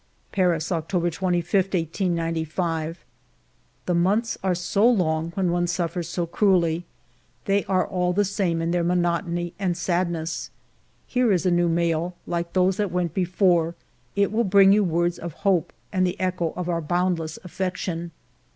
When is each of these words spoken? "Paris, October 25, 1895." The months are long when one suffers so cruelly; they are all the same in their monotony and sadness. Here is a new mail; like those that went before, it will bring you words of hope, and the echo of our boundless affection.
"Paris, 0.31 0.71
October 0.71 1.11
25, 1.11 1.53
1895." 1.65 3.05
The 3.85 3.93
months 3.93 4.35
are 4.43 4.55
long 4.83 5.29
when 5.35 5.51
one 5.51 5.67
suffers 5.67 6.09
so 6.09 6.25
cruelly; 6.25 6.85
they 7.45 7.63
are 7.65 7.85
all 7.85 8.11
the 8.11 8.25
same 8.25 8.63
in 8.63 8.71
their 8.71 8.83
monotony 8.83 9.53
and 9.59 9.77
sadness. 9.77 10.49
Here 11.05 11.31
is 11.31 11.45
a 11.45 11.51
new 11.51 11.69
mail; 11.69 12.15
like 12.25 12.53
those 12.53 12.77
that 12.77 12.91
went 12.91 13.13
before, 13.13 13.75
it 14.15 14.31
will 14.31 14.43
bring 14.43 14.71
you 14.73 14.83
words 14.83 15.19
of 15.19 15.33
hope, 15.45 15.71
and 15.93 16.03
the 16.03 16.19
echo 16.19 16.51
of 16.55 16.67
our 16.67 16.81
boundless 16.81 17.37
affection. 17.43 18.09